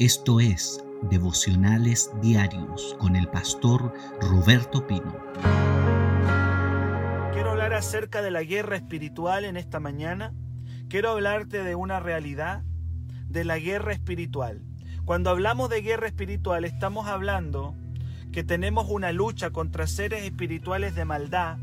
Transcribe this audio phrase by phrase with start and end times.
[0.00, 5.16] Esto es Devocionales Diarios con el pastor Roberto Pino.
[7.32, 10.34] Quiero hablar acerca de la guerra espiritual en esta mañana.
[10.88, 12.64] Quiero hablarte de una realidad,
[13.28, 14.64] de la guerra espiritual.
[15.04, 17.76] Cuando hablamos de guerra espiritual estamos hablando
[18.32, 21.58] que tenemos una lucha contra seres espirituales de maldad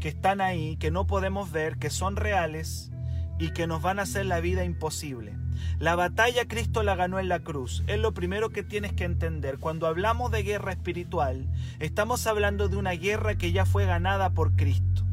[0.00, 2.90] que están ahí, que no podemos ver, que son reales
[3.38, 5.34] y que nos van a hacer la vida imposible.
[5.78, 7.82] La batalla Cristo la ganó en la cruz.
[7.86, 9.58] Es lo primero que tienes que entender.
[9.58, 11.46] Cuando hablamos de guerra espiritual,
[11.78, 15.04] estamos hablando de una guerra que ya fue ganada por Cristo.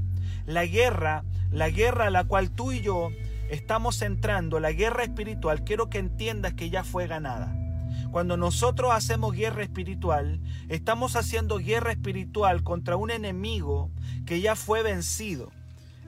[0.46, 3.10] La guerra, la guerra a la cual tú y yo
[3.50, 7.56] estamos entrando, la guerra espiritual, quiero que entiendas que ya fue ganada.
[8.12, 10.40] Cuando nosotros hacemos guerra espiritual,
[10.70, 13.92] estamos haciendo guerra espiritual contra un enemigo
[14.26, 15.52] que ya fue vencido.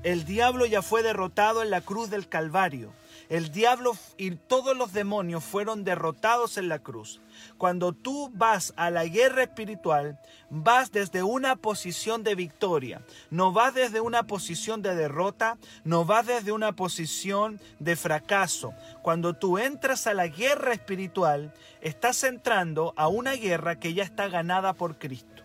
[0.04, 2.94] El diablo ya fue derrotado en la cruz del Calvario.
[3.30, 7.20] El diablo y todos los demonios fueron derrotados en la cruz.
[7.58, 10.18] Cuando tú vas a la guerra espiritual,
[10.50, 13.02] vas desde una posición de victoria.
[13.30, 18.74] No vas desde una posición de derrota, no vas desde una posición de fracaso.
[19.02, 24.30] Cuando tú entras a la guerra espiritual, estás entrando a una guerra que ya está
[24.30, 25.44] ganada por Cristo.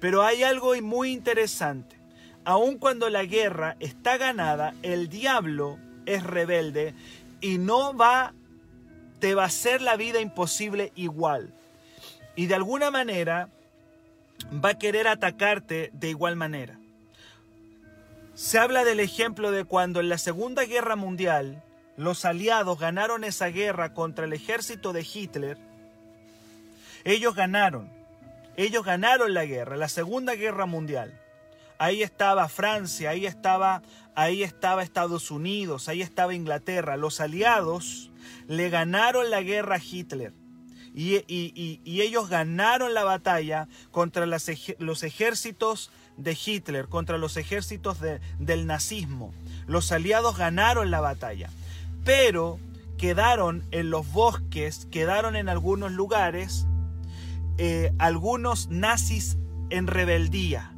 [0.00, 2.01] Pero hay algo muy interesante.
[2.44, 6.94] Aun cuando la guerra está ganada, el diablo es rebelde
[7.40, 8.34] y no va,
[9.20, 11.54] te va a hacer la vida imposible igual.
[12.34, 13.48] Y de alguna manera
[14.52, 16.78] va a querer atacarte de igual manera.
[18.34, 21.62] Se habla del ejemplo de cuando en la Segunda Guerra Mundial
[21.96, 25.58] los aliados ganaron esa guerra contra el ejército de Hitler.
[27.04, 27.90] Ellos ganaron.
[28.56, 31.21] Ellos ganaron la guerra, la Segunda Guerra Mundial.
[31.82, 33.82] Ahí estaba Francia, ahí estaba,
[34.14, 36.96] ahí estaba Estados Unidos, ahí estaba Inglaterra.
[36.96, 38.12] Los aliados
[38.46, 40.32] le ganaron la guerra a Hitler.
[40.94, 47.98] Y, ellos ganaron la batalla contra los ejércitos de Hitler, contra los ejércitos
[48.38, 49.34] del nazismo.
[49.66, 51.50] Los aliados ganaron la batalla,
[52.04, 52.60] pero
[52.96, 56.64] quedaron en los bosques, quedaron en algunos lugares
[57.58, 59.36] eh, algunos nazis
[59.70, 60.71] en rebeldía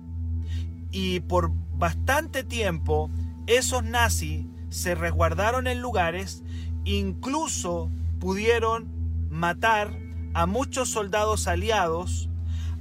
[0.94, 3.10] y por bastante tiempo
[3.48, 6.44] esos nazis se resguardaron en lugares,
[6.84, 7.90] incluso
[8.20, 8.92] pudieron
[9.28, 9.98] matar
[10.34, 12.30] a muchos soldados aliados,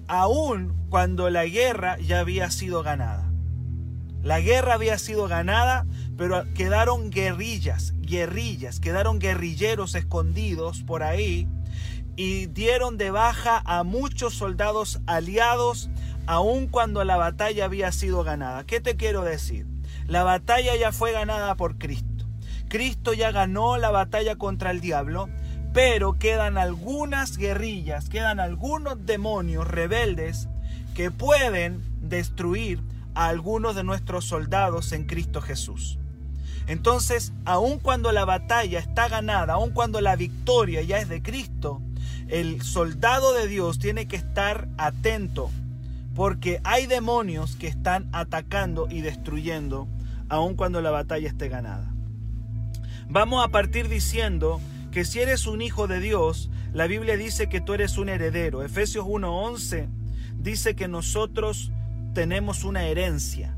[0.07, 3.31] aun cuando la guerra ya había sido ganada.
[4.21, 11.47] La guerra había sido ganada, pero quedaron guerrillas, guerrillas, quedaron guerrilleros escondidos por ahí
[12.15, 15.89] y dieron de baja a muchos soldados aliados
[16.25, 18.63] aun cuando la batalla había sido ganada.
[18.65, 19.65] ¿Qué te quiero decir?
[20.07, 22.25] La batalla ya fue ganada por Cristo.
[22.69, 25.29] Cristo ya ganó la batalla contra el diablo,
[25.73, 30.47] pero quedan algunas guerrillas, quedan algunos demonios rebeldes
[30.95, 32.81] que pueden destruir
[33.15, 35.99] a algunos de nuestros soldados en Cristo Jesús.
[36.67, 41.81] Entonces, aun cuando la batalla está ganada, aun cuando la victoria ya es de Cristo,
[42.29, 45.49] el soldado de Dios tiene que estar atento
[46.15, 49.87] porque hay demonios que están atacando y destruyendo
[50.29, 51.93] aun cuando la batalla esté ganada.
[53.09, 57.61] Vamos a partir diciendo que si eres un hijo de Dios, la Biblia dice que
[57.61, 58.63] tú eres un heredero.
[58.63, 59.89] Efesios 1.11
[60.37, 61.71] dice que nosotros
[62.13, 63.55] tenemos una herencia.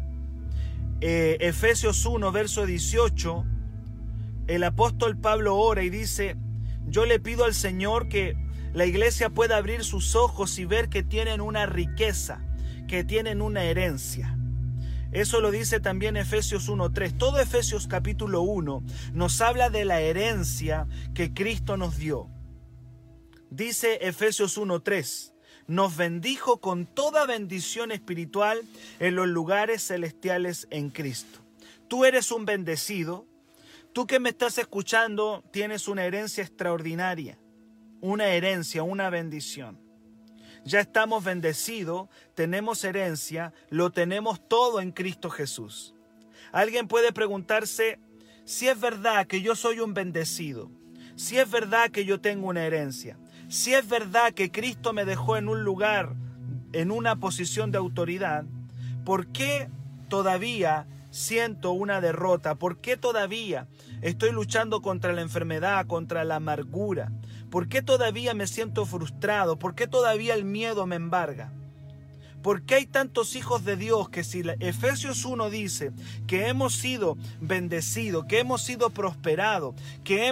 [1.02, 3.46] Eh, Efesios 1, verso 18,
[4.48, 6.38] el apóstol Pablo ora y dice,
[6.88, 8.38] yo le pido al Señor que
[8.74, 12.45] la iglesia pueda abrir sus ojos y ver que tienen una riqueza
[12.96, 14.38] que tienen una herencia.
[15.12, 17.18] Eso lo dice también Efesios 1.3.
[17.18, 22.30] Todo Efesios capítulo 1 nos habla de la herencia que Cristo nos dio.
[23.50, 25.34] Dice Efesios 1.3,
[25.68, 28.62] nos bendijo con toda bendición espiritual
[29.02, 31.40] en los lugares celestiales en Cristo.
[31.90, 33.28] Tú eres un bendecido.
[33.92, 37.38] Tú que me estás escuchando tienes una herencia extraordinaria,
[38.00, 39.85] una herencia, una bendición
[40.66, 45.94] ya estamos bendecidos, tenemos herencia, lo tenemos todo en Cristo Jesús.
[46.52, 48.00] Alguien puede preguntarse
[48.46, 50.72] si es verdad que yo soy un bendecido,
[51.16, 53.18] si es verdad que yo tengo una herencia,
[53.48, 56.16] si es verdad que Cristo me dejó en un lugar,
[56.74, 58.44] en una posición de autoridad,
[59.06, 59.70] ¿por qué
[60.10, 62.56] todavía siento una derrota?
[62.56, 63.68] ¿Por qué todavía
[64.02, 67.12] estoy luchando contra la enfermedad, contra la amargura?
[67.50, 69.58] ¿Por qué todavía me siento frustrado?
[69.58, 71.52] ¿Por qué todavía el miedo me embarga?
[72.46, 75.94] ¿Por qué hay tantos hijos de Dios que si Efesios 1 dice
[76.28, 80.32] que hemos sido bendecidos, que hemos sido prosperados, que,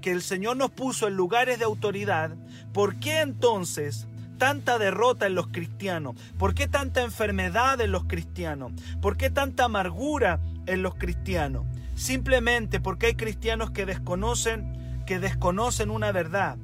[0.00, 2.34] que el Señor nos puso en lugares de autoridad,
[2.72, 4.06] ¿por qué entonces
[4.38, 6.16] tanta derrota en los cristianos?
[6.38, 8.72] ¿Por qué tanta enfermedad en los cristianos?
[9.02, 11.66] ¿Por qué tanta amargura en los cristianos?
[11.94, 14.79] Simplemente porque hay cristianos que desconocen,
[15.10, 16.56] que desconocen una verdad.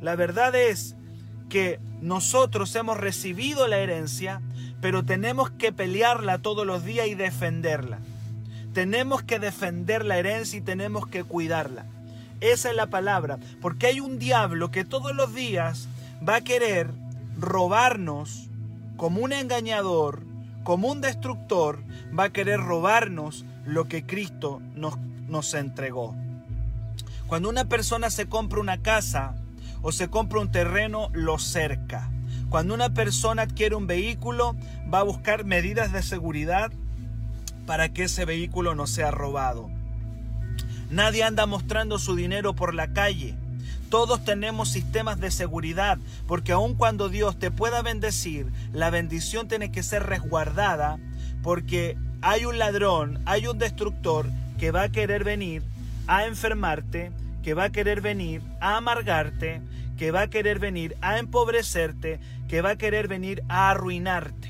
[0.00, 0.96] La verdad es
[1.50, 4.40] que nosotros hemos recibido la herencia,
[4.80, 7.98] pero tenemos que pelearla todos los días y defenderla.
[8.72, 11.84] Tenemos que defender la herencia y tenemos que cuidarla.
[12.40, 15.86] Esa es la palabra, porque hay un diablo que todos los días
[16.26, 16.88] va a querer
[17.38, 18.48] robarnos
[18.96, 20.22] como un engañador,
[20.64, 21.80] como un destructor,
[22.18, 24.96] va a querer robarnos lo que Cristo nos,
[25.28, 26.16] nos entregó.
[27.30, 29.36] Cuando una persona se compra una casa,
[29.82, 32.10] o se compra un terreno, lo cerca.
[32.48, 34.56] Cuando una persona adquiere un vehículo,
[34.92, 36.72] va a buscar medidas de seguridad
[37.66, 39.70] para que ese vehículo no sea robado.
[40.90, 43.36] Nadie anda mostrando su dinero por la calle.
[43.90, 49.70] Todos tenemos sistemas de seguridad, porque aun cuando Dios te pueda bendecir, la bendición tiene
[49.70, 50.98] que ser resguardada,
[51.44, 54.26] porque hay un ladrón, hay un destructor
[54.58, 55.62] que va a querer venir
[56.08, 57.12] a enfermarte,
[57.42, 59.62] que va a querer venir a amargarte,
[59.96, 64.49] que va a querer venir a empobrecerte, que va a querer venir a arruinarte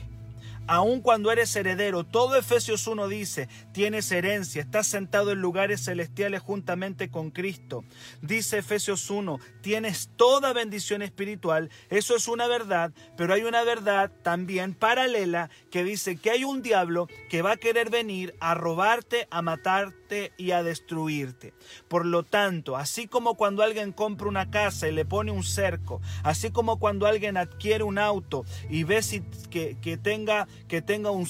[0.71, 6.43] aun cuando eres heredero, todo Efesios 1 dice, tienes herencia, estás sentado en lugares celestiales
[6.43, 7.83] juntamente con Cristo.
[8.23, 14.13] Dice Efesios 1, tienes toda bendición espiritual, eso es una verdad, pero hay una verdad
[14.23, 19.27] también paralela que dice que hay un diablo que va a querer venir a robarte,
[19.33, 21.53] a matarte y a destruirte.
[21.89, 26.01] Por lo tanto, así como cuando alguien compra una casa y le pone un cerco,
[26.23, 31.11] así como cuando alguien adquiere un auto y ve si, que, que tenga que tenga
[31.11, 31.27] un,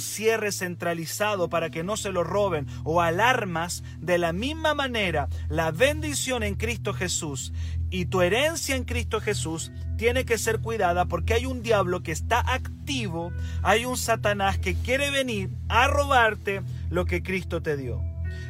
[0.00, 5.70] cierre centralizado para que no se lo roben o alarmas, de la misma manera la
[5.70, 7.52] bendición en Cristo Jesús
[7.90, 12.12] y tu herencia en Cristo Jesús tiene que ser cuidada porque hay un diablo que
[12.12, 18.02] está activo, hay un Satanás que quiere venir a robarte lo que Cristo te dio.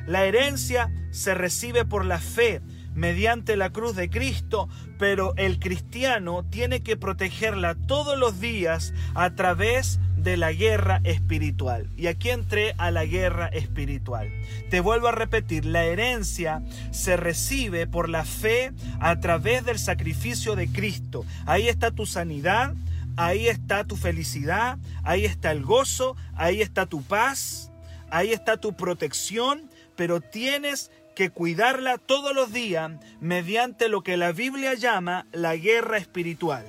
[0.07, 2.61] La herencia se recibe por la fe
[2.95, 4.69] mediante la cruz de Cristo,
[4.99, 11.89] pero el cristiano tiene que protegerla todos los días a través de la guerra espiritual.
[11.97, 14.33] Y aquí entré a la guerra espiritual.
[14.71, 20.57] Te vuelvo a repetir, la herencia se recibe por la fe a través del sacrificio
[20.57, 21.25] de Cristo.
[21.45, 22.75] Ahí está tu sanidad,
[23.17, 27.71] ahí está tu felicidad, ahí está el gozo, ahí está tu paz,
[28.11, 34.33] ahí está tu protección, pero tienes que cuidarla todos los días mediante lo que la
[34.33, 36.65] Biblia llama la guerra espiritual.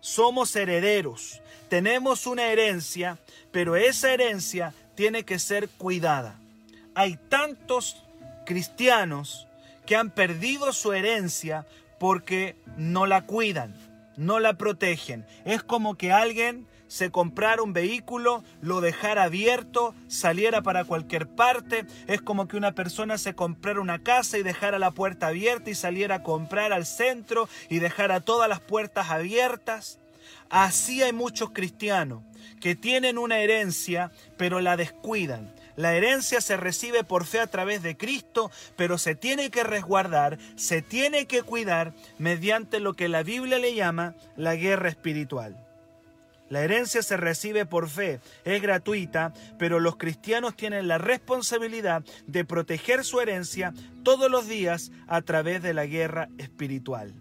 [0.00, 3.18] Somos herederos, tenemos una herencia,
[3.50, 6.38] pero esa herencia tiene que ser cuidada.
[6.94, 8.04] Hay tantos
[8.46, 9.46] cristianos
[9.84, 11.66] que han perdido su herencia
[11.98, 13.74] porque no la cuidan,
[14.16, 15.26] no la protegen.
[15.44, 21.86] Es como que alguien se comprara un vehículo, lo dejara abierto, saliera para cualquier parte.
[22.06, 25.74] Es como que una persona se comprara una casa y dejara la puerta abierta y
[25.74, 30.00] saliera a comprar al centro y dejara todas las puertas abiertas.
[30.50, 32.22] Así hay muchos cristianos
[32.60, 35.52] que tienen una herencia pero la descuidan.
[35.76, 40.36] La herencia se recibe por fe a través de Cristo, pero se tiene que resguardar,
[40.56, 45.67] se tiene que cuidar mediante lo que la Biblia le llama la guerra espiritual.
[46.50, 52.44] La herencia se recibe por fe, es gratuita, pero los cristianos tienen la responsabilidad de
[52.44, 57.14] proteger su herencia todos los días a través de la guerra espiritual.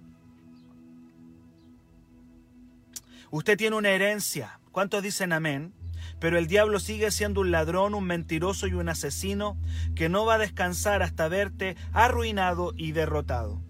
[3.30, 5.74] Usted tiene una herencia, ¿cuántos dicen amén?
[6.20, 9.58] Pero el diablo sigue siendo un ladrón, un mentiroso y un asesino
[9.94, 13.62] que no va a descansar hasta verte arruinado y derrotado.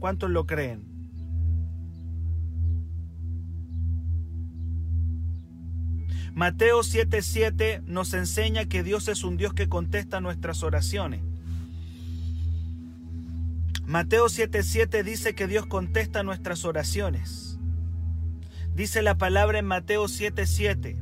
[0.00, 0.91] ¿Cuántos lo creen?
[6.34, 11.20] Mateo 7:7 nos enseña que Dios es un Dios que contesta nuestras oraciones.
[13.84, 17.58] Mateo 7:7 dice que Dios contesta nuestras oraciones.
[18.74, 20.96] Dice la palabra en Mateo 7:7,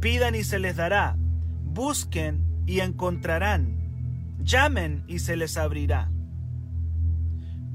[0.00, 1.16] pidan y se les dará,
[1.64, 6.10] busquen y encontrarán, llamen y se les abrirá.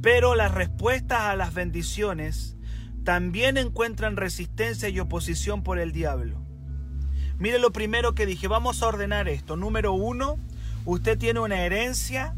[0.03, 2.57] Pero las respuestas a las bendiciones
[3.03, 6.40] también encuentran resistencia y oposición por el diablo.
[7.41, 9.55] Mire lo primero que dije, vamos a ordenar esto.
[9.55, 10.37] Número uno,
[10.85, 12.35] usted tiene una herencia.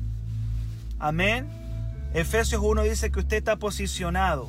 [0.98, 1.50] Amén.
[2.14, 4.48] Efesios 1 dice que usted está posicionado.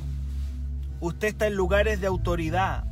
[1.01, 2.85] Usted está en lugares de autoridad.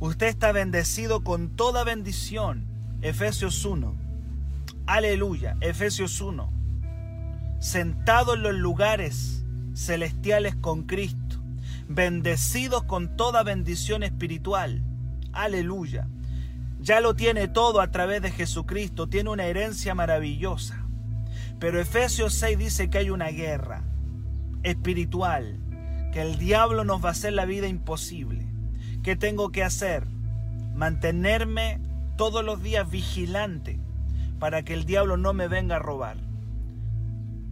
[0.00, 2.66] Usted está bendecido con toda bendición.
[3.02, 3.94] Efesios 1.
[4.86, 5.56] Aleluya.
[5.60, 6.52] Efesios 1.
[7.60, 9.44] Sentado en los lugares
[9.76, 11.36] celestiales con Cristo.
[11.86, 14.82] Bendecidos con toda bendición espiritual.
[15.32, 16.08] Aleluya.
[16.80, 19.08] Ya lo tiene todo a través de Jesucristo.
[19.08, 20.86] Tiene una herencia maravillosa.
[21.58, 23.84] Pero Efesios 6 dice que hay una guerra
[24.62, 25.58] espiritual.
[26.12, 28.50] Que el diablo nos va a hacer la vida imposible
[29.02, 30.06] ¿Qué tengo que hacer?
[30.74, 31.80] Mantenerme
[32.16, 33.80] todos los días vigilante
[34.38, 36.18] para que el diablo no me venga a robar.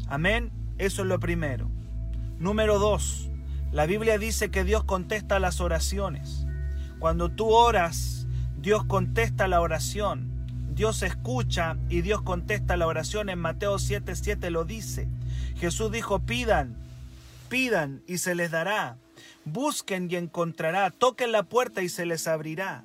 [0.09, 0.51] Amén.
[0.77, 1.71] Eso es lo primero.
[2.39, 3.31] Número dos,
[3.73, 6.47] la Biblia dice que Dios contesta las oraciones.
[6.99, 8.18] Cuando tú oras,
[8.61, 10.29] Dios contesta la oración.
[10.75, 13.29] Dios escucha y Dios contesta la oración.
[13.29, 15.09] En Mateo 7:7 7 lo dice.
[15.59, 16.77] Jesús dijo, pidan,
[17.49, 18.97] pidan y se les dará.
[19.45, 22.85] Busquen y encontrará, toquen la puerta y se les abrirá.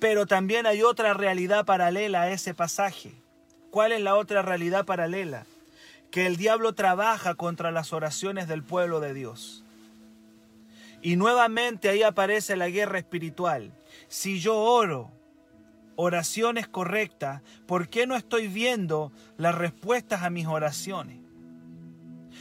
[0.00, 3.12] Pero también hay otra realidad paralela a ese pasaje.
[3.70, 5.46] ¿Cuál es la otra realidad paralela?
[6.10, 9.64] Que el diablo trabaja contra las oraciones del pueblo de Dios.
[11.02, 13.72] Y nuevamente ahí aparece la guerra espiritual.
[14.08, 15.10] Si yo oro
[15.96, 21.26] oraciones correctas, ¿por qué no estoy viendo las respuestas a mis oraciones?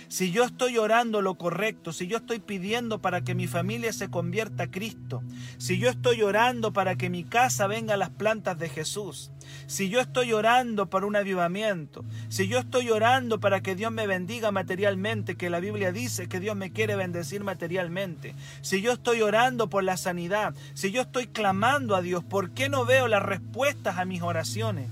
[0.07, 4.09] si yo estoy orando lo correcto, si yo estoy pidiendo para que mi familia se
[4.09, 5.23] convierta a Cristo,
[5.57, 9.31] si yo estoy orando para que mi casa venga a las plantas de Jesús,
[9.67, 14.07] si yo estoy orando para un avivamiento, si yo estoy orando para que Dios me
[14.07, 19.21] bendiga materialmente, que la Biblia dice que Dios me quiere bendecir materialmente, si yo estoy
[19.21, 23.23] orando por la sanidad, si yo estoy clamando a Dios, ¿por qué no veo las
[23.23, 24.89] respuestas a mis oraciones?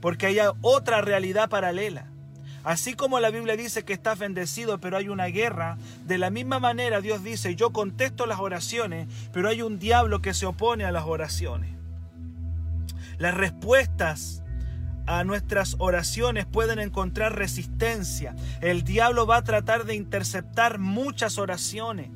[0.00, 2.06] Porque hay otra realidad paralela.
[2.64, 6.60] Así como la Biblia dice que estás bendecido, pero hay una guerra, de la misma
[6.60, 10.92] manera Dios dice, yo contesto las oraciones, pero hay un diablo que se opone a
[10.92, 11.81] las oraciones.
[13.22, 14.42] Las respuestas
[15.06, 18.34] a nuestras oraciones pueden encontrar resistencia.
[18.60, 22.10] El diablo va a tratar de interceptar muchas oraciones.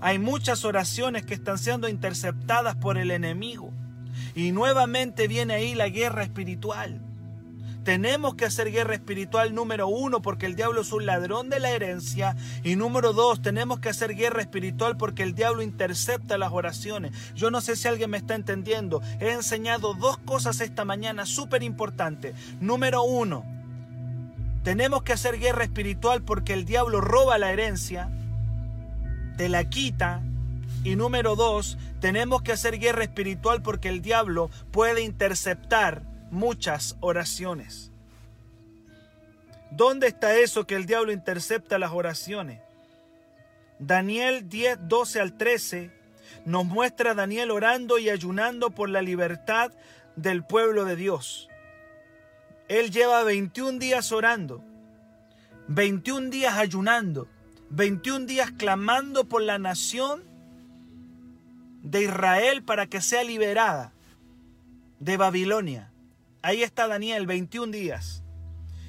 [0.00, 3.72] Hay muchas oraciones que están siendo interceptadas por el enemigo.
[4.34, 7.00] Y nuevamente viene ahí la guerra espiritual.
[7.84, 11.70] Tenemos que hacer guerra espiritual número uno porque el diablo es un ladrón de la
[11.70, 17.12] herencia y número dos tenemos que hacer guerra espiritual porque el diablo intercepta las oraciones.
[17.34, 19.00] Yo no sé si alguien me está entendiendo.
[19.18, 22.34] He enseñado dos cosas esta mañana súper importantes.
[22.60, 23.44] Número uno,
[24.62, 28.10] tenemos que hacer guerra espiritual porque el diablo roba la herencia,
[29.38, 30.22] te la quita.
[30.84, 37.90] Y número dos, tenemos que hacer guerra espiritual porque el diablo puede interceptar muchas oraciones.
[39.70, 42.60] ¿Dónde está eso que el diablo intercepta las oraciones?
[43.78, 45.90] Daniel 10, 12 al 13
[46.44, 49.72] nos muestra a Daniel orando y ayunando por la libertad
[50.16, 51.48] del pueblo de Dios.
[52.68, 54.62] Él lleva 21 días orando,
[55.68, 57.28] 21 días ayunando,
[57.70, 60.24] 21 días clamando por la nación
[61.82, 63.92] de Israel para que sea liberada
[64.98, 65.89] de Babilonia.
[66.42, 68.22] Ahí está Daniel, 21 días.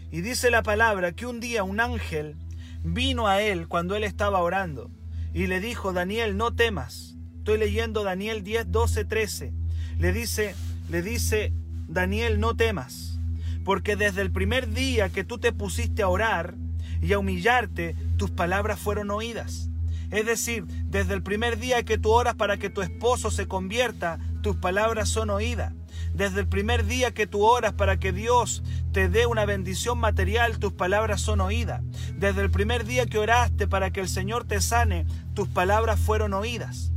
[0.10, 2.38] Y dice la palabra que un día un ángel
[2.82, 4.90] vino a él cuando él estaba orando
[5.34, 7.18] y le dijo, Daniel, no temas.
[7.40, 9.54] Estoy leyendo Daniel 10, 12, 13.
[9.98, 10.56] Le dice,
[10.90, 11.52] le dice,
[11.90, 13.20] Daniel, no temas,
[13.66, 16.56] porque desde el primer día que tú te pusiste a orar
[17.02, 19.70] y a humillarte, tus palabras fueron oídas.
[20.10, 24.20] Es decir, desde el primer día que tú oras para que tu esposo se convierta,
[24.42, 25.74] tus palabras son oídas.
[26.14, 30.60] Desde el primer día que tú oras para que Dios te dé una bendición material,
[30.60, 31.82] tus palabras son oídas.
[32.18, 36.34] Desde el primer día que oraste para que el Señor te sane, tus palabras fueron
[36.34, 36.92] oídas.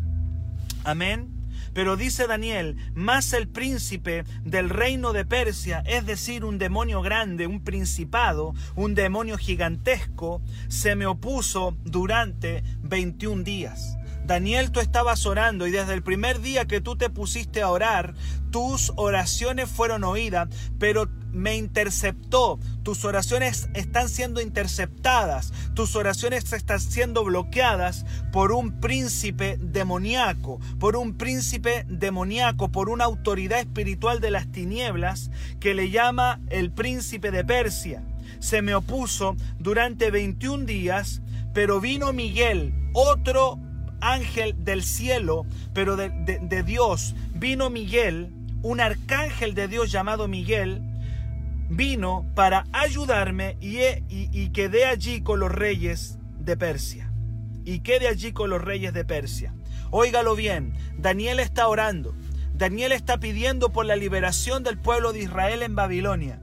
[0.85, 1.35] Amén.
[1.75, 7.49] Pero dice Daniel, más el príncipe del reino de Persia, es decir, un demonio grande,
[7.49, 13.97] un principado, un demonio gigantesco, se me opuso durante 21 días.
[14.27, 18.15] Daniel, tú estabas orando y desde el primer día que tú te pusiste a orar,
[18.51, 22.59] tus oraciones fueron oídas, pero me interceptó.
[22.83, 25.53] Tus oraciones están siendo interceptadas.
[25.75, 33.05] Tus oraciones están siendo bloqueadas por un príncipe demoníaco, por un príncipe demoníaco, por una
[33.05, 38.05] autoridad espiritual de las tinieblas que le llama el príncipe de Persia.
[38.39, 41.21] Se me opuso durante 21 días,
[41.53, 43.59] pero vino Miguel, otro
[44.13, 48.33] ángel del cielo, pero de, Dios, vino Miguel,
[48.63, 50.83] un arcángel de Dios llamado Miguel,
[51.71, 57.11] vino para ayudarme y, y, quedé allí con los reyes de Persia.
[57.65, 59.55] Y quedé allí con los reyes de Persia.
[59.91, 62.15] Óigalo bien, Daniel está orando.
[62.53, 66.41] Daniel está pidiendo por la liberación del pueblo de Israel en Babilonia.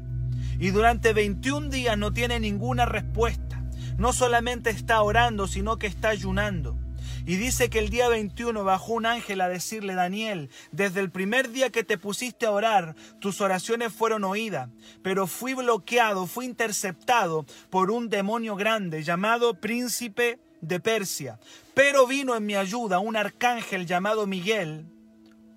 [0.59, 3.63] Y durante 21 días no tiene ninguna respuesta.
[3.97, 6.80] No solamente está orando, sino que está ayunando.
[7.25, 11.51] Y dice que el día 21 bajó un ángel a decirle, Daniel, desde el primer
[11.51, 14.69] día que te pusiste a orar, tus oraciones fueron oídas,
[15.03, 21.39] pero fui bloqueado, fui interceptado por un demonio grande llamado príncipe de Persia.
[21.73, 24.85] Pero vino en mi ayuda un arcángel llamado Miguel.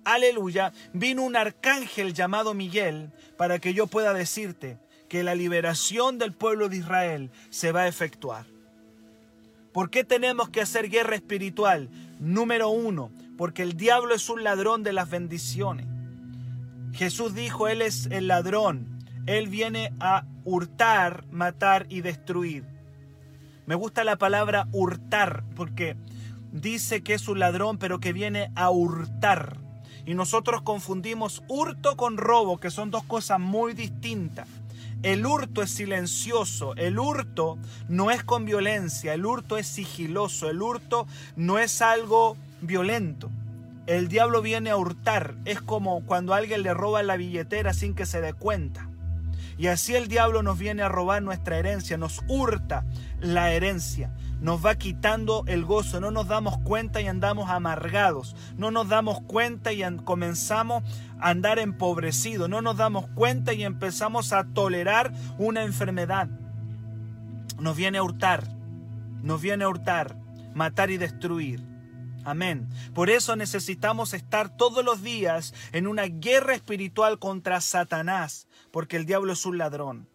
[0.03, 4.77] Aleluya, vino un arcángel llamado Miguel para que yo pueda decirte
[5.09, 8.54] que la liberación del pueblo de Israel se va a efectuar.
[9.75, 11.89] ¿Por qué tenemos que hacer guerra espiritual?
[12.21, 15.85] Número uno, porque el diablo es un ladrón de las bendiciones.
[16.93, 19.03] Jesús dijo, Él es el ladrón.
[19.25, 22.63] Él viene a hurtar, matar y destruir.
[23.65, 25.97] Me gusta la palabra hurtar porque
[26.53, 29.57] dice que es un ladrón, pero que viene a hurtar.
[30.05, 34.47] Y nosotros confundimos hurto con robo, que son dos cosas muy distintas.
[35.05, 40.63] El hurto es silencioso, el hurto no es con violencia, el hurto es sigiloso, el
[40.63, 43.29] hurto no es algo violento.
[43.85, 48.07] El diablo viene a hurtar, es como cuando alguien le roba la billetera sin que
[48.07, 48.89] se dé cuenta.
[49.59, 52.83] Y así el diablo nos viene a robar nuestra herencia, nos hurta
[53.19, 54.11] la herencia
[54.45, 59.21] nos va quitando el gozo, no nos damos cuenta y andamos amargados, no nos damos
[59.21, 60.83] cuenta y comenzamos
[61.19, 66.27] andar empobrecidos, no nos damos cuenta y empezamos a tolerar una enfermedad.
[67.59, 68.43] Nos viene a hurtar,
[69.21, 70.17] nos viene a hurtar,
[70.53, 71.61] matar y destruir.
[72.23, 72.67] Amén.
[72.93, 79.05] Por eso necesitamos estar todos los días en una guerra espiritual contra Satanás, porque el
[79.05, 80.07] diablo es un ladrón.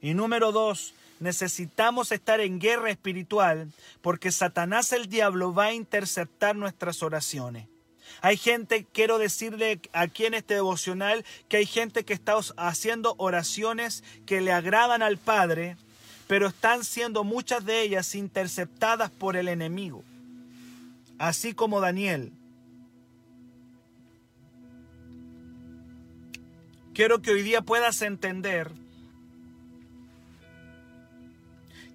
[0.00, 6.54] Y número dos, necesitamos estar en guerra espiritual porque Satanás el diablo va a interceptar
[6.54, 7.68] nuestras oraciones.
[8.20, 14.04] Hay gente, quiero decirle aquí en este devocional, que hay gente que está haciendo oraciones
[14.26, 15.76] que le agradan al Padre,
[16.26, 20.04] pero están siendo muchas de ellas interceptadas por el enemigo.
[21.18, 22.32] Así como Daniel.
[26.94, 28.72] Quiero que hoy día puedas entender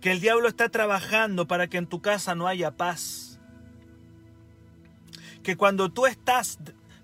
[0.03, 3.22] que el diablo está trabajando para que en tu casa no haya paz.
[5.43, 6.57] Que cuando tú estás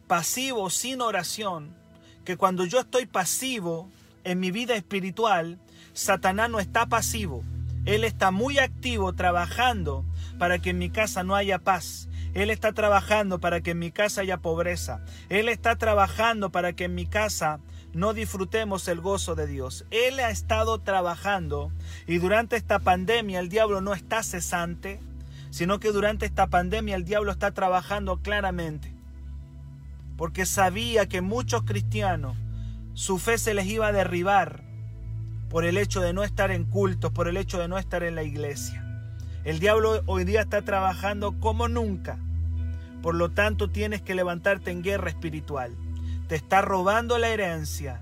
[0.08, 1.76] pasivo sin oración,
[2.26, 3.90] que cuando yo estoy pasivo
[4.24, 5.60] en mi vida espiritual,
[5.94, 7.44] Satanás no está pasivo.
[7.86, 10.06] Él está muy activo trabajando
[10.38, 12.08] para que en mi casa no haya paz.
[12.34, 15.04] Él está trabajando para que en mi casa haya pobreza.
[15.30, 17.60] Él está trabajando para que en mi casa
[17.94, 19.86] no disfrutemos el gozo de Dios.
[19.90, 21.72] Él ha estado trabajando
[22.06, 25.00] y durante esta pandemia el diablo no está cesante,
[25.50, 28.94] sino que durante esta pandemia el diablo está trabajando claramente.
[30.18, 32.38] Porque sabía que muchos cristianos
[32.94, 34.64] su fe se les iba a derribar
[35.50, 38.16] por el hecho de no estar en cultos, por el hecho de no estar en
[38.16, 38.86] la iglesia.
[39.44, 42.18] El diablo hoy día está trabajando como nunca.
[43.02, 45.76] Por lo tanto, tienes que levantarte en guerra espiritual
[46.30, 48.02] te está robando la herencia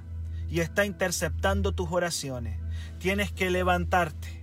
[0.50, 2.60] y está interceptando tus oraciones.
[3.00, 4.37] Tienes que levantarte.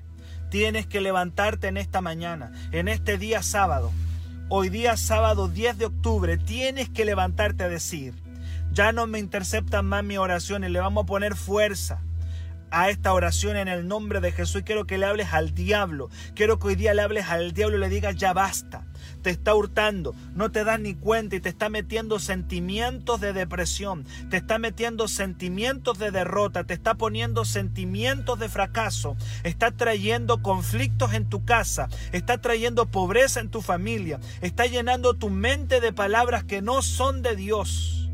[0.54, 3.90] Tienes que levantarte en esta mañana, en este día sábado.
[4.48, 8.14] Hoy día sábado 10 de octubre tienes que levantarte a decir,
[8.70, 12.04] ya no me interceptan más mis oraciones, le vamos a poner fuerza
[12.70, 14.62] a esta oración en el nombre de Jesús.
[14.64, 16.08] Quiero que le hables al diablo.
[16.36, 18.84] Quiero que hoy día le hables al diablo y le digas ya basta
[19.24, 24.04] te está hurtando, no te das ni cuenta y te está metiendo sentimientos de depresión,
[24.28, 31.14] te está metiendo sentimientos de derrota, te está poniendo sentimientos de fracaso, está trayendo conflictos
[31.14, 36.44] en tu casa, está trayendo pobreza en tu familia, está llenando tu mente de palabras
[36.44, 38.10] que no son de Dios.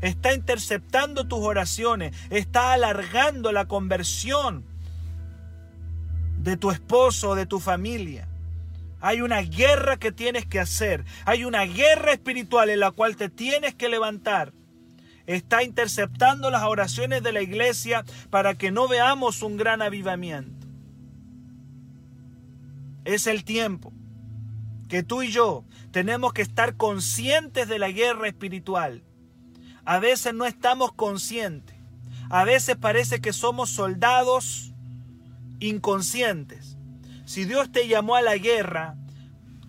[0.00, 4.62] Está interceptando tus oraciones, está alargando la conversión
[6.38, 8.28] de tu esposo de tu familia.
[9.06, 11.04] Hay una guerra que tienes que hacer.
[11.26, 14.52] Hay una guerra espiritual en la cual te tienes que levantar.
[15.26, 20.66] Está interceptando las oraciones de la iglesia para que no veamos un gran avivamiento.
[23.04, 23.92] Es el tiempo
[24.88, 29.04] que tú y yo tenemos que estar conscientes de la guerra espiritual.
[29.84, 31.76] A veces no estamos conscientes.
[32.28, 34.72] A veces parece que somos soldados
[35.60, 36.75] inconscientes.
[37.26, 38.94] Si Dios te llamó a la guerra,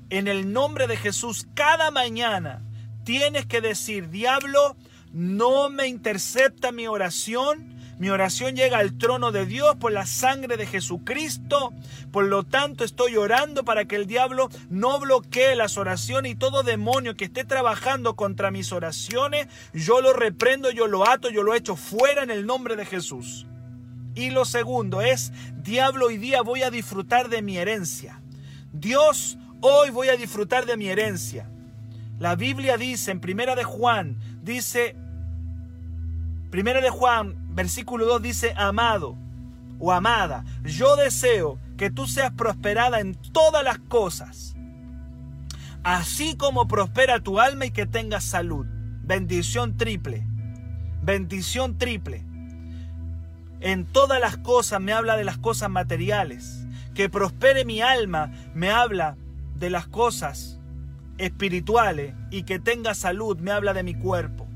[0.09, 2.61] en el nombre de Jesús, cada mañana
[3.03, 4.77] tienes que decir, diablo,
[5.11, 10.55] no me intercepta mi oración, Mi oración llega al trono de Dios por la sangre
[10.55, 11.73] de Jesucristo.
[12.11, 16.61] Por lo tanto, estoy orando para que el diablo no bloquee las oraciones y todo
[16.61, 21.55] demonio que esté trabajando contra mis oraciones, yo lo reprendo, yo lo ato, yo lo
[21.55, 23.47] echo fuera en el nombre de Jesús.
[24.17, 28.19] Y lo segundo es, diablo, hoy día voy a disfrutar de mi herencia.
[28.73, 31.47] Dios, hoy voy a disfrutar de mi herencia.
[32.17, 34.95] La Biblia dice en Primera de Juan, dice,
[36.49, 39.15] Primera de Juan versículo 2 dice, amado
[39.77, 44.55] o amada, yo deseo que tú seas prosperada en todas las cosas,
[45.83, 48.65] así como prospera tu alma y que tengas salud.
[49.03, 50.25] Bendición triple,
[51.03, 52.26] bendición triple.
[53.59, 56.65] En todas las cosas me habla de las cosas materiales.
[56.93, 59.17] Que prospere mi alma me habla
[59.55, 60.59] de las cosas
[61.17, 64.47] espirituales y que tenga salud me habla de mi cuerpo.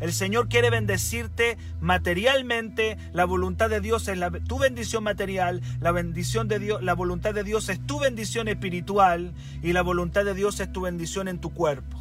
[0.00, 2.96] El Señor quiere bendecirte materialmente.
[3.12, 5.60] La voluntad de Dios es tu bendición material.
[5.78, 10.24] La bendición de Dios, la voluntad de Dios es tu bendición espiritual y la voluntad
[10.24, 11.99] de Dios es tu bendición en tu cuerpo.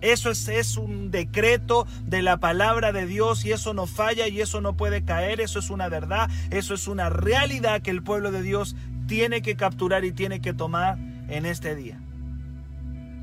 [0.00, 4.40] Eso es, es, un decreto de la palabra de Dios y eso no falla y
[4.40, 8.30] eso no puede caer, eso es una verdad, eso es una realidad que el pueblo
[8.30, 12.00] de Dios tiene que capturar y tiene que tomar en este día.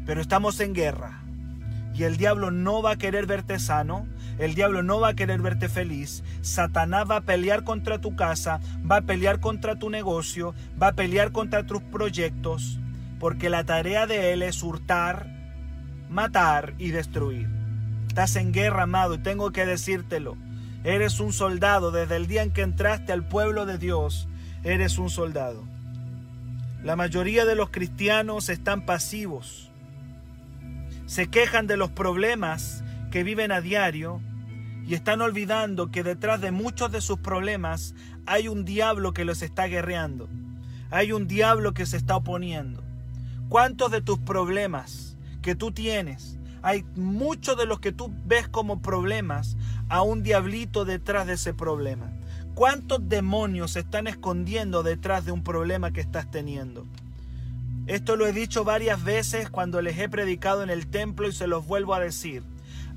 [0.05, 1.19] Pero estamos en guerra.
[1.93, 4.07] Y el diablo no va a querer verte sano,
[4.39, 6.23] el diablo no va a querer verte feliz.
[6.41, 8.59] Satanás va a pelear contra tu casa,
[8.89, 12.79] va a pelear contra tu negocio, va a pelear contra tus proyectos,
[13.19, 15.32] porque la tarea de él es hurtar,
[16.09, 17.49] matar y destruir.
[18.07, 20.37] Estás en guerra, amado, y tengo que decírtelo.
[20.83, 24.27] Eres un soldado desde el día en que entraste al pueblo de Dios.
[24.63, 25.63] Eres un soldado.
[26.83, 29.71] La mayoría de los cristianos están pasivos
[31.05, 34.19] se quejan de los problemas que viven a diario
[34.85, 37.93] y están olvidando que detrás de muchos de sus problemas
[38.25, 40.27] hay un diablo que los está guerreando.
[40.89, 42.83] Hay un diablo que se está oponiendo.
[43.49, 45.12] ¿Cuántos de tus problemas
[45.43, 49.56] que tú tienes, hay muchos de los que tú ves como problemas,
[49.89, 52.12] a un diablito detrás de ese problema?
[52.56, 56.88] ¿Cuántos demonios se están escondiendo detrás de un problema que estás teniendo?
[57.86, 61.47] Esto lo he dicho varias veces cuando les he predicado en el templo y se
[61.47, 62.43] los vuelvo a decir.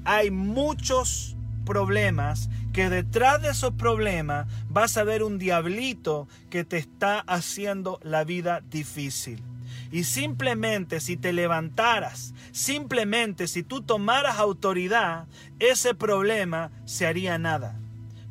[0.04, 6.76] Hay muchos problemas que detrás de esos problemas vas a ver un diablito que te
[6.76, 9.42] está haciendo la vida difícil.
[9.96, 15.24] Y simplemente si te levantaras, simplemente si tú tomaras autoridad,
[15.58, 17.80] ese problema se haría nada.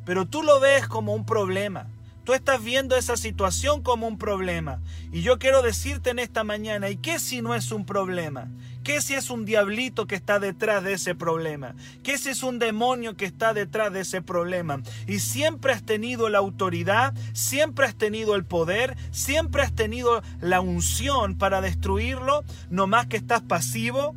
[0.04, 1.88] Pero tú lo ves como un problema.
[2.26, 4.80] Tú estás viendo esa situación como un problema.
[5.12, 8.48] Y yo quiero decirte en esta mañana, ¿y qué si no es un problema?
[8.82, 11.76] ¿Qué si es un diablito que está detrás de ese problema?
[12.02, 14.82] ¿Qué si es un demonio que está detrás de ese problema?
[15.06, 20.60] Y siempre has tenido la autoridad, siempre has tenido el poder, siempre has tenido la
[20.60, 24.16] unción para destruirlo, no más que estás pasivo,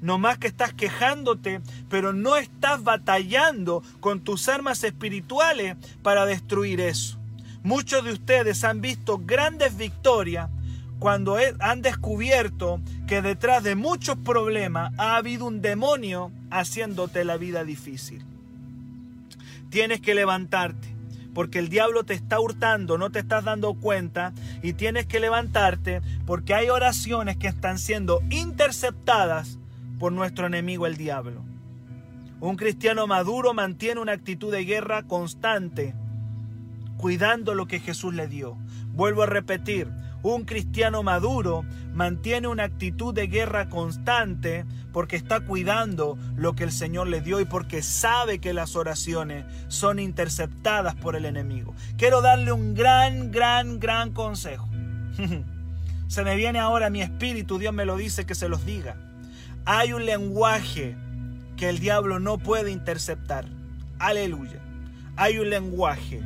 [0.00, 6.80] no más que estás quejándote, pero no estás batallando con tus armas espirituales para destruir
[6.80, 7.19] eso.
[7.62, 10.48] Muchos de ustedes han visto grandes victorias
[10.98, 17.64] cuando han descubierto que detrás de muchos problemas ha habido un demonio haciéndote la vida
[17.64, 18.24] difícil.
[19.70, 20.88] Tienes que levantarte
[21.34, 26.02] porque el diablo te está hurtando, no te estás dando cuenta y tienes que levantarte
[26.26, 29.58] porque hay oraciones que están siendo interceptadas
[29.98, 31.42] por nuestro enemigo el diablo.
[32.40, 35.94] Un cristiano maduro mantiene una actitud de guerra constante
[37.00, 38.58] cuidando lo que Jesús le dio.
[38.92, 39.88] Vuelvo a repetir,
[40.22, 46.72] un cristiano maduro mantiene una actitud de guerra constante porque está cuidando lo que el
[46.72, 51.74] Señor le dio y porque sabe que las oraciones son interceptadas por el enemigo.
[51.96, 54.68] Quiero darle un gran, gran, gran consejo.
[56.06, 58.96] se me viene ahora mi espíritu, Dios me lo dice que se los diga.
[59.64, 60.96] Hay un lenguaje
[61.56, 63.46] que el diablo no puede interceptar.
[63.98, 64.60] Aleluya.
[65.16, 66.22] Hay un lenguaje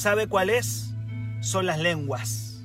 [0.00, 0.94] ¿Sabe cuál es?
[1.42, 2.62] Son las lenguas.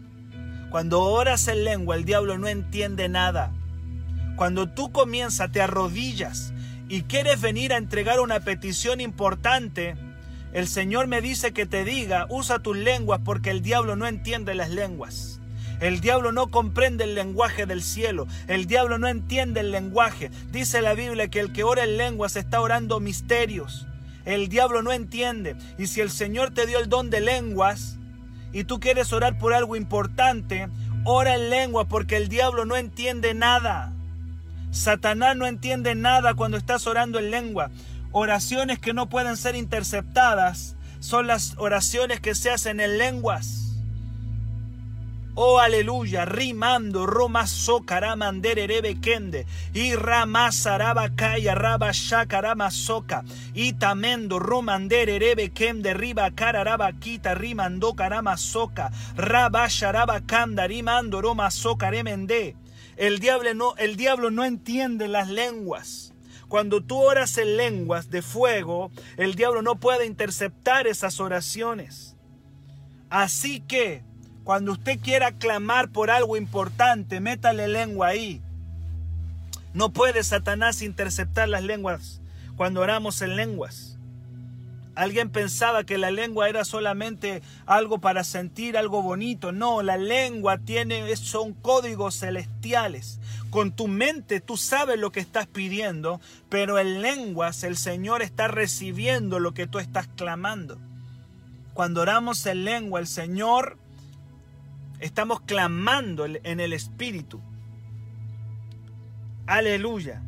[0.69, 3.51] Cuando oras en lengua, el diablo no entiende nada.
[4.37, 6.53] Cuando tú comienzas, te arrodillas
[6.87, 9.97] y quieres venir a entregar una petición importante,
[10.53, 14.55] el Señor me dice que te diga, usa tus lenguas porque el diablo no entiende
[14.55, 15.41] las lenguas.
[15.81, 18.27] El diablo no comprende el lenguaje del cielo.
[18.47, 20.31] El diablo no entiende el lenguaje.
[20.53, 23.87] Dice la Biblia que el que ora en lenguas está orando misterios.
[24.25, 25.55] El diablo no entiende.
[25.77, 27.97] Y si el Señor te dio el don de lenguas
[28.51, 30.67] y tú quieres orar por algo importante,
[31.03, 33.93] ora en lengua porque el diablo no entiende nada.
[34.71, 37.71] Satanás no entiende nada cuando estás orando en lengua.
[38.11, 43.64] Oraciones que no pueden ser interceptadas son las oraciones que se hacen en lenguas.
[45.37, 53.73] Oh aleluya, rimando, roma socara erebe kende, y rama saraba kaya raba shakarama soka, y
[53.73, 61.51] tamendo romander erebe kende, riba kararaba kita, rimando karama soka, raba sharaba kanda, rimando roma
[61.51, 62.55] soka remende.
[62.95, 66.13] El diablo no, el diablo no entiende las lenguas.
[66.47, 72.15] Cuando tú oras en lenguas de fuego, el diablo no puede interceptar esas oraciones.
[73.09, 74.03] Así que,
[74.45, 78.43] cuando usted quiera clamar por algo importante, métale lengua ahí.
[79.73, 82.21] No puede Satanás interceptar las lenguas
[82.55, 83.97] cuando oramos en lenguas.
[84.93, 89.51] Alguien pensaba que la lengua era solamente algo para sentir algo bonito.
[89.51, 93.19] No, la lengua tiene, son códigos celestiales.
[93.49, 98.47] Con tu mente tú sabes lo que estás pidiendo, pero en lenguas el Señor está
[98.47, 100.77] recibiendo lo que tú estás clamando.
[101.73, 103.79] Cuando oramos en lengua, el Señor
[104.99, 107.41] estamos clamando en el Espíritu.
[109.47, 110.21] Aleluya.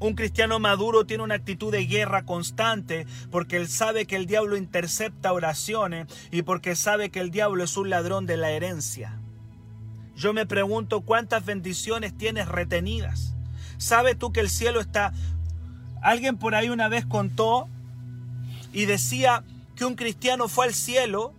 [0.00, 4.56] Un cristiano maduro tiene una actitud de guerra constante porque él sabe que el diablo
[4.56, 9.18] intercepta oraciones y porque sabe que el diablo es un ladrón de la herencia.
[10.16, 13.34] Yo me pregunto cuántas bendiciones tienes retenidas.
[13.78, 15.12] ¿Sabes tú que el cielo está...
[16.02, 17.68] Alguien por ahí una vez contó
[18.72, 19.42] y decía
[19.74, 21.32] que un cristiano fue al cielo,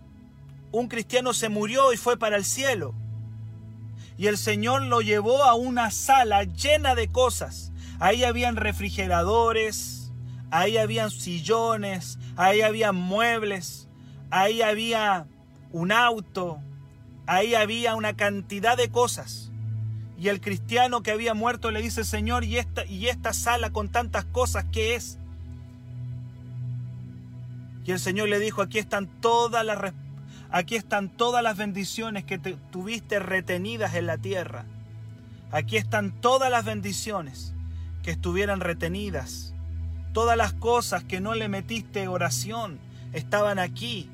[0.72, 2.94] un cristiano se murió y fue para el cielo.
[4.18, 7.72] Y el Señor lo llevó a una sala llena de cosas.
[7.98, 10.12] Ahí habían refrigeradores,
[10.50, 13.88] ahí habían sillones, ahí había muebles,
[14.30, 15.26] ahí había
[15.72, 16.60] un auto,
[17.26, 19.50] ahí había una cantidad de cosas.
[20.18, 23.90] Y el cristiano que había muerto le dice, Señor, ¿y esta, y esta sala con
[23.90, 25.18] tantas cosas qué es?
[27.84, 29.92] Y el Señor le dijo, aquí están todas las,
[30.50, 34.64] aquí están todas las bendiciones que tuviste retenidas en la tierra.
[35.50, 37.54] Aquí están todas las bendiciones
[38.02, 39.54] que estuvieran retenidas.
[40.12, 42.78] Todas las cosas que no le metiste oración
[43.12, 44.10] estaban aquí.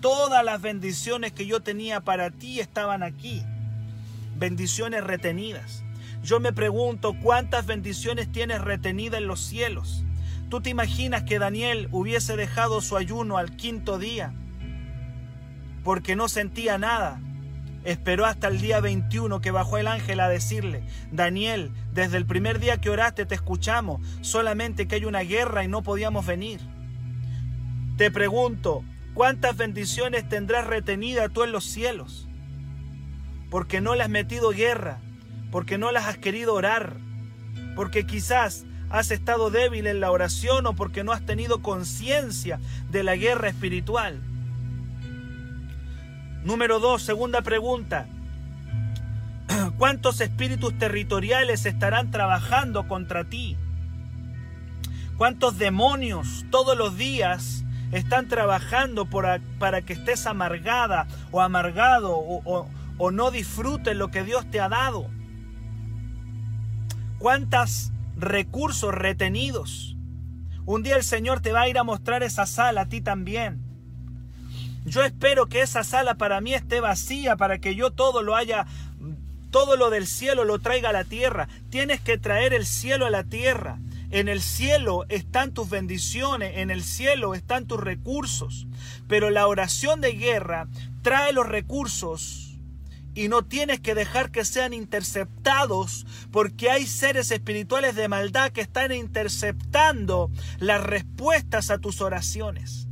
[0.00, 3.42] Todas las bendiciones que yo tenía para ti estaban aquí.
[4.36, 5.84] Bendiciones retenidas.
[6.22, 10.04] Yo me pregunto cuántas bendiciones tienes retenidas en los cielos.
[10.48, 14.34] ¿Tú te imaginas que Daniel hubiese dejado su ayuno al quinto día
[15.82, 17.20] porque no sentía nada?
[17.84, 22.60] Esperó hasta el día 21 que bajó el ángel a decirle, Daniel, desde el primer
[22.60, 26.60] día que oraste te escuchamos, solamente que hay una guerra y no podíamos venir.
[27.96, 32.28] Te pregunto, ¿Cuántas bendiciones tendrás retenida tú en los cielos?
[33.50, 35.00] Porque no le has metido guerra,
[35.50, 36.96] porque no las has querido orar,
[37.76, 42.58] porque quizás has estado débil en la oración o porque no has tenido conciencia
[42.90, 44.22] de la guerra espiritual.
[46.44, 48.06] Número dos, segunda pregunta.
[49.78, 53.56] ¿Cuántos espíritus territoriales estarán trabajando contra ti?
[55.16, 62.66] ¿Cuántos demonios todos los días están trabajando para que estés amargada o amargado o,
[62.98, 65.08] o no disfrutes lo que Dios te ha dado.
[67.18, 69.96] ¿Cuántos recursos retenidos?
[70.64, 73.61] Un día el Señor te va a ir a mostrar esa sala a ti también.
[74.84, 78.66] Yo espero que esa sala para mí esté vacía para que yo todo lo haya,
[79.50, 81.48] todo lo del cielo lo traiga a la tierra.
[81.70, 83.78] Tienes que traer el cielo a la tierra.
[84.10, 88.66] En el cielo están tus bendiciones, en el cielo están tus recursos.
[89.08, 90.68] Pero la oración de guerra
[91.02, 92.58] trae los recursos
[93.14, 98.62] y no tienes que dejar que sean interceptados porque hay seres espirituales de maldad que
[98.62, 102.88] están interceptando las respuestas a tus oraciones.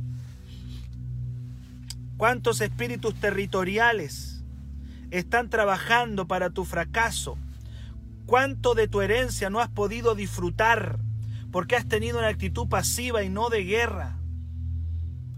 [2.21, 4.43] ¿Cuántos espíritus territoriales
[5.09, 7.35] están trabajando para tu fracaso?
[8.27, 10.99] ¿Cuánto de tu herencia no has podido disfrutar?
[11.51, 14.19] porque has tenido una actitud pasiva y no de guerra.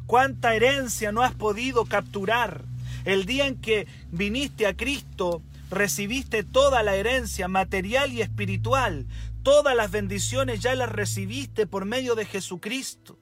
[0.08, 2.66] ¿Cuánta herencia no has podido capturar?
[3.06, 5.42] El día en que viniste a Cristo,
[5.72, 9.08] recibiste toda la herencia material y espiritual.
[9.42, 13.18] Todas las bendiciones ya las recibiste por medio de Jesucristo.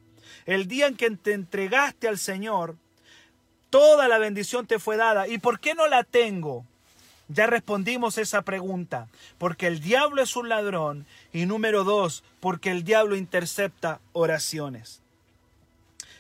[0.47, 2.81] El día en que te entregaste al Señor,
[3.71, 5.27] toda la bendición te fue dada.
[5.27, 6.63] ¿Y por qué no la tengo?
[7.27, 9.07] Ya respondimos esa pregunta,
[9.38, 15.01] porque el diablo es un ladrón y número dos, porque el diablo intercepta oraciones.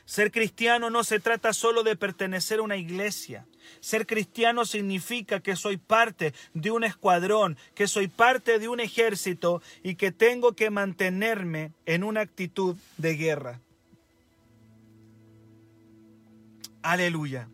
[0.05, 3.45] Ser cristiano no se trata solo de pertenecer a una iglesia.
[3.81, 9.61] Ser cristiano significa que soy parte de un escuadrón, que soy parte de un ejército
[9.83, 13.59] y que tengo que mantenerme en una actitud de guerra.
[16.83, 17.47] Aleluya.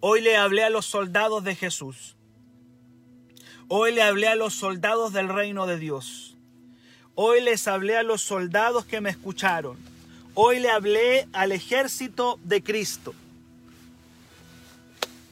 [0.00, 2.16] Hoy le hablé a los soldados de Jesús.
[3.68, 6.36] Hoy le hablé a los soldados del reino de Dios.
[7.14, 9.76] Hoy les hablé a los soldados que me escucharon.
[10.34, 13.14] Hoy le hablé al ejército de Cristo.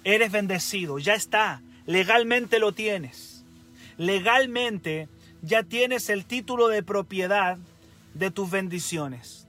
[0.04, 1.62] Eres bendecido, ya está.
[1.86, 3.44] Legalmente lo tienes.
[3.96, 5.08] Legalmente
[5.42, 7.58] ya tienes el título de propiedad
[8.14, 9.46] de tus bendiciones.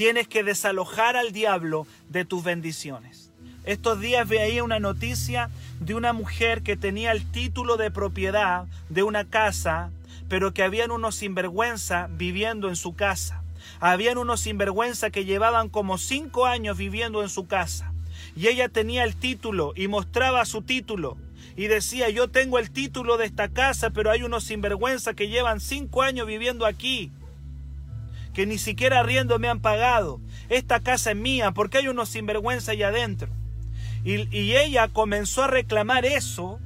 [0.00, 3.30] Tienes que desalojar al diablo de tus bendiciones.
[3.66, 9.02] Estos días veía una noticia de una mujer que tenía el título de propiedad de
[9.02, 9.90] una casa,
[10.26, 13.42] pero que habían unos sinvergüenza viviendo en su casa.
[13.78, 17.92] Habían unos sinvergüenza que llevaban como cinco años viviendo en su casa.
[18.34, 21.18] Y ella tenía el título y mostraba su título.
[21.58, 25.60] Y decía, yo tengo el título de esta casa, pero hay unos sinvergüenza que llevan
[25.60, 27.12] cinco años viviendo aquí
[28.40, 30.18] que ni siquiera arriendo me han pagado.
[30.48, 33.28] Esta casa es mía porque hay unos sinvergüenza allá adentro.
[34.02, 36.58] Y, y ella comenzó a reclamar eso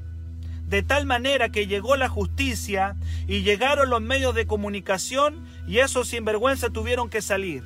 [0.68, 2.94] de tal manera que llegó la justicia
[3.26, 7.64] y llegaron los medios de comunicación y esos sinvergüenza tuvieron que salir.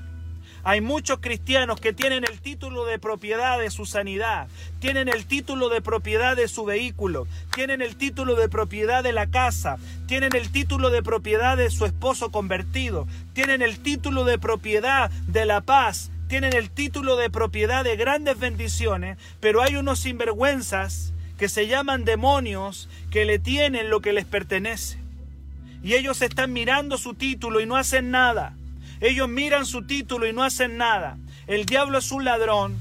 [0.65, 4.49] Hay muchos cristianos que tienen el título de propiedad de su sanidad,
[4.81, 9.29] tienen el título de propiedad de su vehículo, tienen el título de propiedad de la
[9.29, 15.11] casa, tienen el título de propiedad de su esposo convertido, tienen el título de propiedad
[15.27, 21.13] de la paz, tienen el título de propiedad de grandes bendiciones, pero hay unos sinvergüenzas
[21.39, 24.99] que se llaman demonios que le tienen lo que les pertenece.
[25.83, 28.55] Y ellos están mirando su título y no hacen nada.
[29.01, 31.19] Ellos miran su título y no hacen nada.
[31.47, 32.77] El diablo es un ladrón.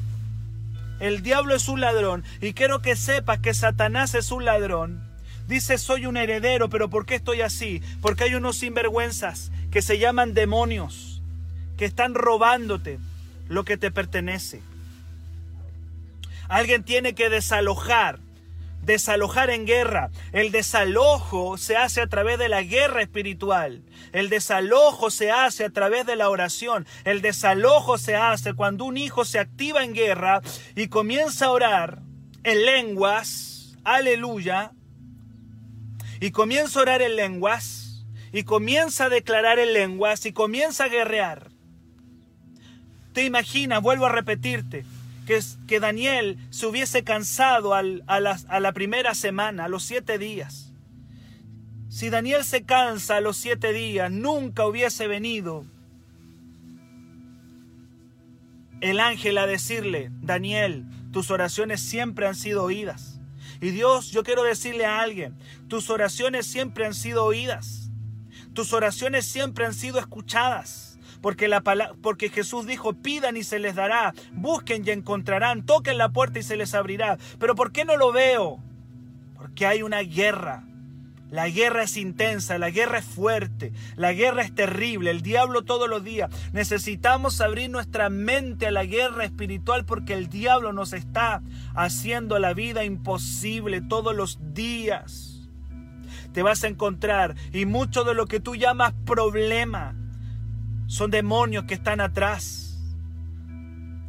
[0.99, 2.23] El diablo es un ladrón.
[2.41, 5.01] Y quiero que sepas que Satanás es un ladrón.
[5.47, 7.81] Dice, soy un heredero, pero ¿por qué estoy así?
[8.01, 11.21] Porque hay unos sinvergüenzas que se llaman demonios,
[11.77, 12.99] que están robándote
[13.47, 14.61] lo que te pertenece.
[16.49, 18.19] Alguien tiene que desalojar
[18.87, 20.09] desalojar en guerra.
[20.31, 23.83] El desalojo se hace a través de la guerra espiritual.
[24.13, 26.87] El desalojo se hace a través de la oración.
[27.03, 30.41] El desalojo se hace cuando un hijo se activa en guerra
[30.75, 31.99] y comienza a orar
[32.43, 33.77] en lenguas.
[33.83, 34.71] Aleluya.
[36.19, 38.05] Y comienza a orar en lenguas.
[38.31, 40.25] Y comienza a declarar en lenguas.
[40.25, 41.49] Y comienza a guerrear.
[43.11, 44.85] Te imaginas, vuelvo a repetirte,
[45.27, 50.73] que, Daniel se hubiese cansado a, la, a la primera semana, a los siete días.
[51.89, 55.65] Si Daniel se cansa a los siete días, nunca hubiese venido
[58.79, 63.19] el ángel a decirle, Daniel, tus oraciones siempre han sido oídas.
[63.59, 65.35] Y Dios, yo quiero decirle a alguien,
[65.67, 67.89] tus oraciones siempre han sido oídas.
[68.53, 70.86] Tus oraciones siempre han sido escuchadas
[71.27, 71.61] porque, la
[72.01, 76.43] porque Jesús dijo, pidan y se les dará, busquen y encontrarán, toquen la puerta y
[76.43, 77.17] se les abrirá.
[77.37, 78.59] Pero ¿por qué no lo veo?
[79.35, 80.63] Porque hay una guerra.
[81.29, 85.89] La guerra es intensa, la guerra es fuerte, la guerra es terrible, el diablo todos
[85.89, 86.31] los días.
[86.53, 91.41] Necesitamos abrir nuestra mente a la guerra espiritual porque el diablo nos está
[91.75, 95.49] haciendo la vida imposible todos los días.
[96.31, 99.93] Te vas a encontrar y mucho de lo que tú llamas problema
[100.87, 102.63] son demonios que están atrás.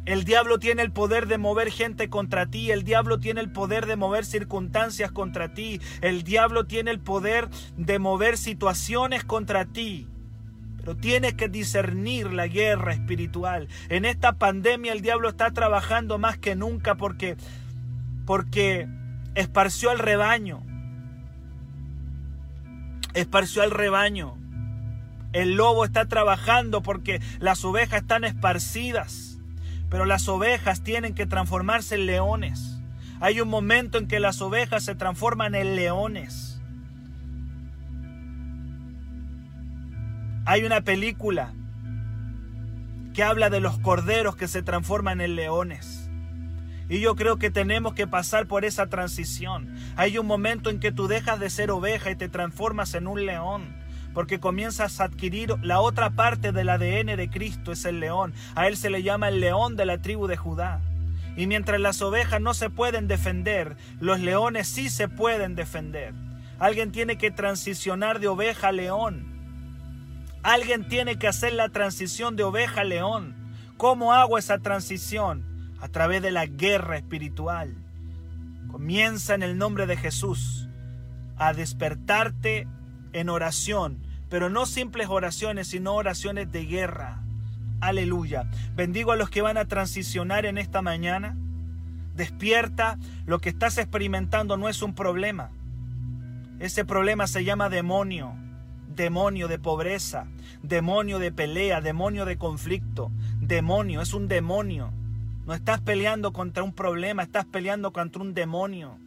[0.05, 3.85] El diablo tiene el poder de mover gente contra ti, el diablo tiene el poder
[3.85, 10.07] de mover circunstancias contra ti, el diablo tiene el poder de mover situaciones contra ti.
[10.77, 13.67] Pero tienes que discernir la guerra espiritual.
[13.89, 17.35] En esta pandemia el diablo está trabajando más que nunca porque
[18.25, 18.87] porque
[19.35, 20.63] esparció al rebaño.
[23.13, 24.37] Esparció al rebaño.
[25.31, 29.37] El lobo está trabajando porque las ovejas están esparcidas,
[29.89, 32.79] pero las ovejas tienen que transformarse en leones.
[33.19, 36.61] Hay un momento en que las ovejas se transforman en leones.
[40.45, 41.53] Hay una película
[43.13, 46.09] que habla de los corderos que se transforman en leones.
[46.87, 49.75] Y yo creo que tenemos que pasar por esa transición.
[49.95, 53.27] Hay un momento en que tú dejas de ser oveja y te transformas en un
[53.27, 53.78] león
[54.13, 58.33] porque comienzas a adquirir la otra parte del ADN de Cristo, es el león.
[58.55, 60.81] A él se le llama el león de la tribu de Judá.
[61.35, 66.13] Y mientras las ovejas no se pueden defender, los leones sí se pueden defender.
[66.59, 69.25] Alguien tiene que transicionar de oveja a león.
[70.43, 73.35] Alguien tiene que hacer la transición de oveja a león.
[73.77, 75.45] ¿Cómo hago esa transición?
[75.79, 77.75] A través de la guerra espiritual.
[78.69, 80.67] Comienza en el nombre de Jesús
[81.37, 82.67] a despertarte
[83.13, 83.99] en oración,
[84.29, 87.21] pero no simples oraciones, sino oraciones de guerra.
[87.81, 88.49] Aleluya.
[88.75, 91.35] Bendigo a los que van a transicionar en esta mañana.
[92.15, 95.51] Despierta, lo que estás experimentando no es un problema.
[96.59, 98.35] Ese problema se llama demonio,
[98.93, 100.27] demonio de pobreza,
[100.61, 104.91] demonio de pelea, demonio de conflicto, demonio, es un demonio.
[105.45, 108.99] No estás peleando contra un problema, estás peleando contra un demonio.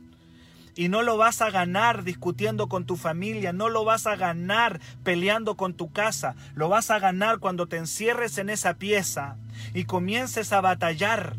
[0.74, 4.80] Y no lo vas a ganar discutiendo con tu familia, no lo vas a ganar
[5.04, 9.36] peleando con tu casa, lo vas a ganar cuando te encierres en esa pieza
[9.74, 11.36] y comiences a batallar.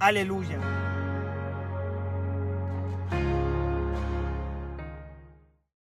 [0.00, 0.89] Aleluya.